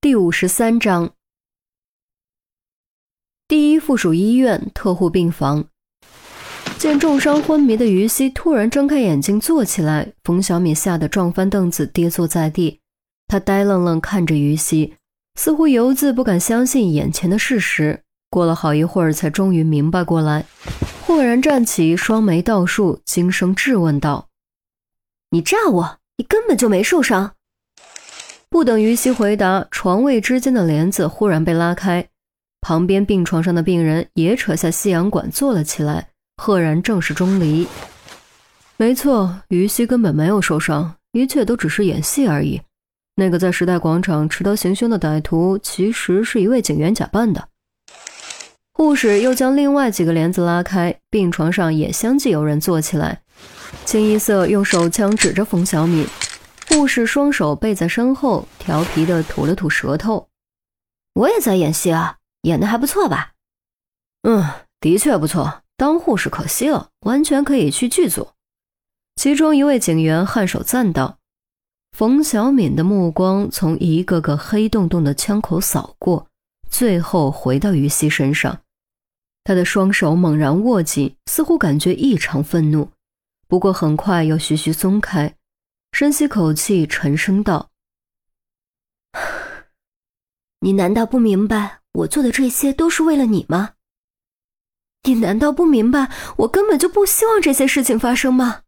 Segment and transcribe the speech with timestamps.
[0.00, 1.12] 第五十三章，
[3.48, 5.64] 第一附属医院特护病房。
[6.78, 12.78] 见重伤昏迷的于西突然睁开眼睛坐起来，冯小米吓得撞翻凳子，跌坐在地。
[13.26, 14.94] 他呆愣愣看着于西，
[15.34, 18.04] 似乎犹自不敢相信眼前的事实。
[18.30, 20.46] 过了好一会儿，才终于明白过来，
[21.04, 24.28] 豁然站起，双眉倒竖，轻声质问道
[25.30, 25.98] ：“你诈我？
[26.18, 27.34] 你根本就没受伤。”
[28.50, 32.08] 不等于西回答，床位之间的帘子忽然被拉开，
[32.62, 37.68] 旁边病床上的病人也扯下吸氧管坐了起来，赫然正是钟离。
[38.78, 42.60] 没错，于西根本没有受伤，一切都只是演戏而已。
[43.16, 47.48] 那个在时代广场持刀行凶的歹徒，其实是一位警员假扮的。
[48.72, 53.20] 护士又将另外几个帘子拉开，病床上也相继有人坐起来，
[53.84, 56.06] 清一色用手枪指着冯小敏。
[56.68, 60.28] 护士双手背在身后，调皮的吐了吐舌头。
[61.14, 63.32] 我也在演戏啊，演的还不错吧？
[64.22, 64.44] 嗯，
[64.80, 65.62] 的确不错。
[65.76, 68.28] 当护士可惜了，完全可以去剧组。
[69.16, 71.18] 其中一位警员颔首赞道。
[71.96, 76.26] 冯小敏的目光从一个个黑洞洞的枪口扫过，
[76.70, 78.60] 最后回到于西身上。
[79.42, 82.90] 他的双手猛然握紧，似乎感觉异常愤怒，
[83.48, 85.34] 不过很快又徐徐松开。
[85.92, 87.70] 深吸口气，沉声道
[90.60, 93.74] ：“你难道不明白我做的这些都是为了你吗？
[95.02, 98.62] 你难道不明白我根本就不希望这些事情发生吗？”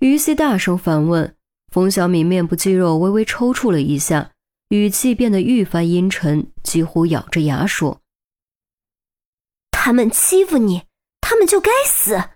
[0.00, 1.36] 于西大声反问。
[1.72, 4.30] 冯小敏面部肌肉微微抽搐了一下，
[4.68, 8.00] 语气变得愈发阴沉，几乎咬着牙说
[9.72, 10.84] ：“他们欺负你，
[11.20, 12.30] 他们就该死。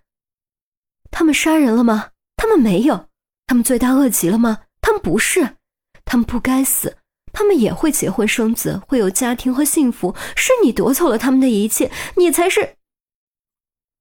[1.13, 2.11] 他们杀人了吗？
[2.37, 3.08] 他们没有。”
[3.49, 4.61] 他们罪大恶极了吗？
[4.81, 5.57] 他们不是，
[6.05, 6.99] 他们不该死。
[7.33, 10.15] 他们也会结婚生子，会有家庭和幸福。
[10.37, 12.77] 是你夺走了他们的一切，你才是。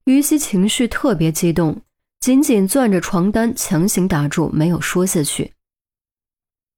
[0.06, 1.82] 于西情绪特别激动，
[2.20, 5.54] 紧紧攥着床单，强行打住，没有说下去。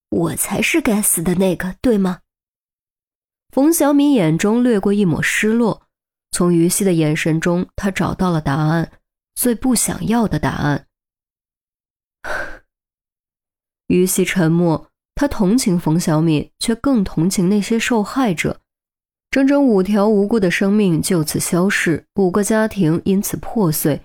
[0.09, 2.19] 我才是该死的那个，对吗？
[3.51, 5.83] 冯小敏眼中掠过一抹失落，
[6.31, 8.91] 从于西的眼神中，他找到了答案，
[9.35, 10.87] 最不想要的答案。
[13.89, 18.61] 于西沉默，他同情冯小敏，却更同情那些受害者。
[19.31, 24.01] 整整五条无辜的生命就此消逝，五个家庭因此破碎，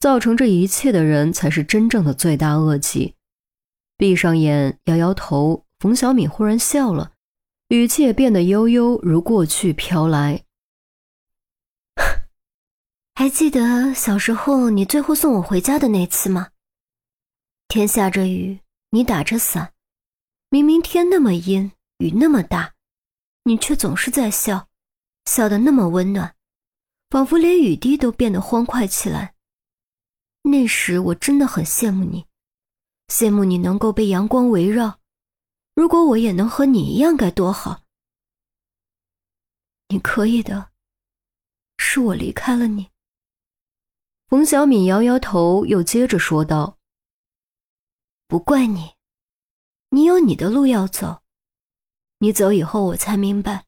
[0.00, 3.14] 造成这一切的人才是真正的罪大恶极。
[3.96, 7.12] 闭上眼，摇摇头，冯小敏忽然笑了，
[7.68, 10.42] 语气也变得悠悠，如过去飘来。
[13.14, 16.48] 还记得小时候你最后送我回家的那次吗？
[17.68, 18.63] 天下着雨。
[18.94, 19.74] 你打着伞，
[20.50, 22.74] 明明天那么阴，雨那么大，
[23.42, 24.68] 你却总是在笑，
[25.24, 26.36] 笑得那么温暖，
[27.10, 29.34] 仿佛连雨滴都变得欢快起来。
[30.42, 32.26] 那时我真的很羡慕你，
[33.08, 35.00] 羡慕你能够被阳光围绕。
[35.74, 37.82] 如果我也能和你一样，该多好。
[39.88, 40.70] 你可以的，
[41.78, 42.92] 是我离开了你。
[44.28, 46.78] 冯小敏摇摇头，又接着说道。
[48.26, 48.94] 不怪你，
[49.90, 51.22] 你有你的路要走。
[52.18, 53.66] 你走以后，我才明白，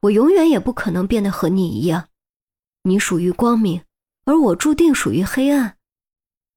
[0.00, 2.08] 我永远也不可能变得和你一样。
[2.82, 3.84] 你属于光明，
[4.24, 5.78] 而我注定属于黑暗。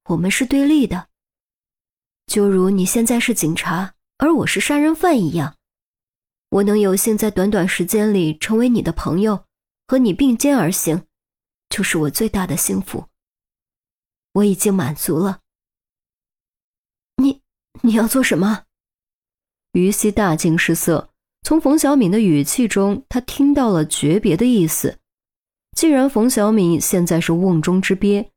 [0.10, 1.08] 我们是对立的，
[2.28, 5.56] 就如你现在是警察，而我是杀人犯一样。
[6.50, 9.46] 我能有幸在短短时间里成为你的朋友，
[9.88, 11.08] 和你并肩而行，
[11.70, 13.08] 就是我最大的幸福。
[14.34, 15.43] 我已经满足了。
[17.82, 18.64] 你要做什么？
[19.74, 21.10] 于西大惊失色，
[21.42, 25.00] 从冯小敏的语气中，他听到了诀别的意思。
[25.76, 28.32] 既然冯小敏现在是瓮中之鳖，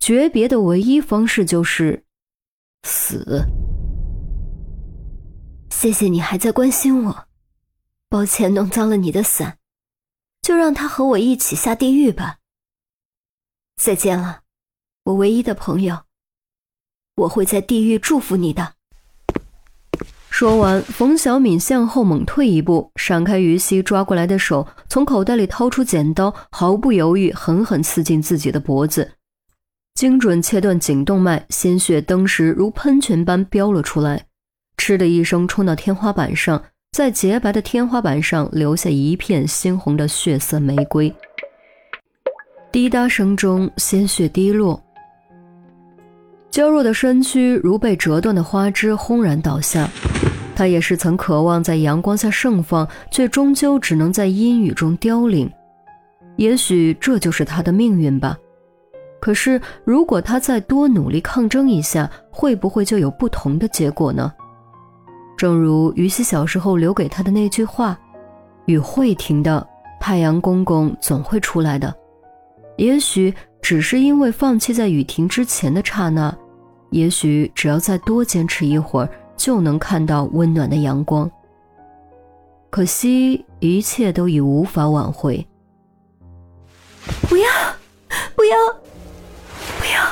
[0.00, 2.04] 诀别的唯一方式就是
[2.82, 3.44] 死。
[5.70, 7.28] 谢谢你还在关心我，
[8.08, 9.58] 抱歉弄脏了你的伞，
[10.40, 12.38] 就让他和我一起下地狱吧。
[13.76, 14.42] 再见了，
[15.04, 16.04] 我唯一的朋友。
[17.20, 18.72] 我会在地狱祝福你的。
[20.28, 29.12] 说完，冯小敏向后猛退一步，闪开于西抓过来的手，从口袋里掏出剪刀，毫不犹豫，狠狠刺进自己的脖子，
[29.94, 34.24] 精准切断颈动脉，鲜血登时如喷泉般飙了出来，
[34.78, 36.62] 嗤的一声冲到天花板上，
[36.92, 41.12] 在洁白的天花板上留下一片猩红的血色玫瑰。
[42.72, 44.82] 滴答声中，鲜血滴落。
[46.50, 49.88] 娇弱的身躯如被折断的花枝，轰然倒下。
[50.56, 55.50] 他也是曾渴望在阳光下盛放，却终究只能在阴雨中凋零。
[56.36, 58.36] 也许这就是他的命运吧。
[59.20, 64.32] 可是，如果他再多努力抗争一下，会不会就有不同的结果呢？
[65.36, 67.98] 正如于西小时候留给他的那句话
[68.66, 69.66] ：“雨会停的，
[70.00, 71.94] 太阳公公总会出来的。”
[72.76, 73.32] 也许
[73.62, 76.36] 只是因为放弃在雨停之前的刹那，
[76.90, 81.30] 也许只要再多坚持一会儿，就能看到温暖的阳光。
[82.68, 85.46] 可惜，一切都已无法挽回。
[87.28, 87.44] 不要，
[88.34, 88.56] 不要！
[89.78, 90.02] 不要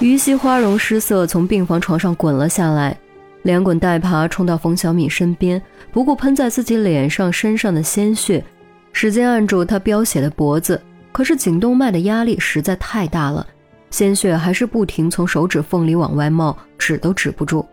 [0.00, 2.96] 于西花容失色，从病房床上滚了下来，
[3.42, 5.60] 连滚带爬冲到冯小敏身边，
[5.90, 8.44] 不顾喷在自己脸上、身上的鲜血，
[8.92, 10.80] 使劲按住他飙血的脖子。
[11.12, 13.46] 可是颈动脉的压力实在太大了，
[13.90, 17.66] 鲜血还是不停从手指缝里往外冒，止都止不住。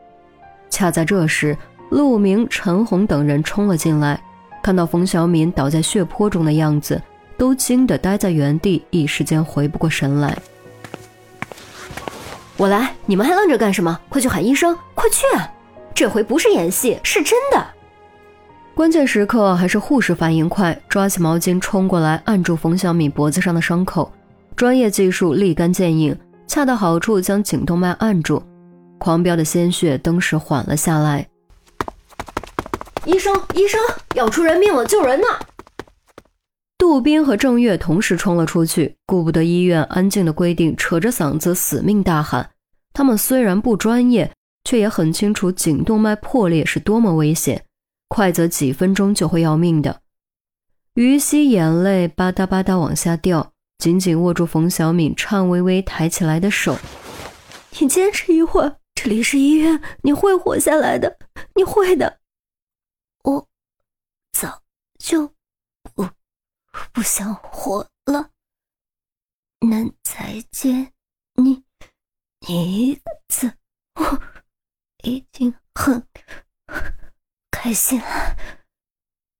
[0.69, 1.57] 恰在这时，
[1.89, 4.19] 陆明、陈红等人冲了进来，
[4.63, 7.01] 看到冯小敏倒在血泊中的样子，
[7.37, 10.37] 都惊得呆在原地，一时间回不过神来。
[12.57, 13.99] 我来，你们还愣着干什么？
[14.09, 14.77] 快去喊医生！
[14.93, 15.51] 快去啊！
[15.93, 17.74] 这回不是演戏，是真的。
[18.75, 24.11] 关键时刻还是护士反应快，抓起毛巾冲过来按住冯小米脖子上的伤口，
[24.53, 26.13] 专业技术立竿见影，
[26.45, 28.43] 恰到好处将颈动脉按住，
[28.97, 31.25] 狂飙的鲜血登时缓了下来。
[33.05, 33.79] 医生，医生，
[34.13, 35.27] 要出人命了，救人呐！
[36.77, 42.49] 杜宾和郑月同时冲了出去，顾不得医院安静的规定，扯着嗓子死命大喊。
[42.91, 44.29] 他们虽然不专业，
[44.65, 47.63] 却也很清楚颈动脉破裂是多么危险，
[48.07, 50.01] 快则几分钟就会要命的。
[50.93, 56.77] 于西眼泪吧嗒吧嗒往下掉，紧紧握住冯小敏颤巍巍抬起来的手
[57.79, 61.17] ：“你坚持一会儿，这里是医院，你会活下来的，
[61.55, 62.19] 你会的。”
[63.23, 63.47] 我
[64.31, 64.61] 早
[64.97, 65.33] 就。
[65.93, 66.09] 不
[66.91, 68.31] 不想活了，
[69.59, 70.91] 能再见
[71.35, 71.63] 你
[72.47, 72.99] 一
[73.29, 73.53] 次，
[73.93, 74.21] 我
[75.03, 76.05] 已经很
[77.65, 78.37] 开心了。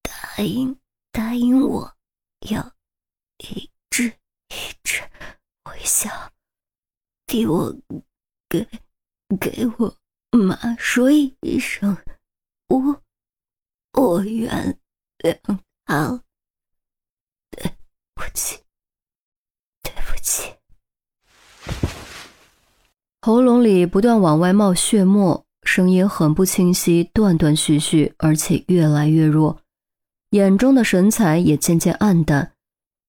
[0.02, 0.76] 答应
[1.12, 1.96] 答应我，
[2.50, 2.74] 要
[3.38, 5.00] 一直一直
[5.66, 6.10] 微笑，
[7.28, 7.72] 替我
[8.50, 8.68] 给
[9.40, 9.96] 给我
[10.32, 11.96] 妈说一声，
[12.70, 13.04] 我
[13.94, 14.80] 我原
[15.20, 16.24] 谅他。
[17.52, 17.78] 对
[18.16, 18.66] 不起，
[19.84, 20.52] 对不起。
[23.22, 29.58] 喉咙里不断往外冒血沫，声音很不清晰，断断续续，而且越来越弱。
[30.30, 32.54] 眼中的神采也渐渐暗淡。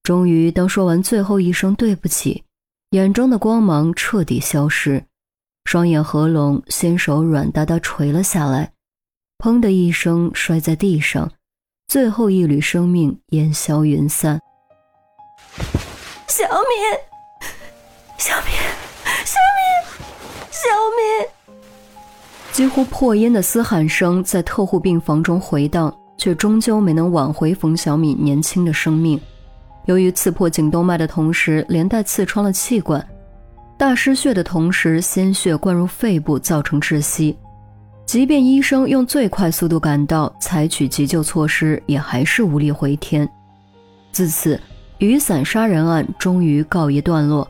[0.02, 2.44] 终于，当说完最后一声对不起，
[2.90, 5.04] 眼中的光芒彻底消失，
[5.64, 8.72] 双眼合拢，纤手软哒哒垂了下来，
[9.38, 11.30] 砰的一声摔在地上，
[11.88, 14.40] 最后一缕生命烟消云散。
[16.28, 16.78] 小敏，
[18.18, 18.54] 小敏，
[19.24, 20.08] 小敏，
[20.50, 21.35] 小敏！
[22.56, 29.20] 几乎破音的嘶喊声在特护病房中回荡，却终究没能挽回冯小敏年轻的生命。
[29.84, 33.06] 由于刺破颈动脉的同时，连带刺穿了气管，
[33.76, 37.36] 大失血的同时，鲜血灌入肺部，造成窒息。
[38.06, 43.28] 即便医生用最快速度赶到，采取急救措施，也还是无力回天。
[44.12, 44.58] 自此。
[44.96, 47.46] 雨伞杀人案终于告一段落，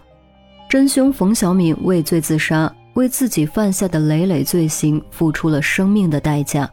[0.68, 6.70] 真凶冯小敏畏罪自杀，为自己犯下的累累罪行付出了生命的代价。